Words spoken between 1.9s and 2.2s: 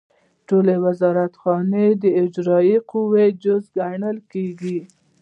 د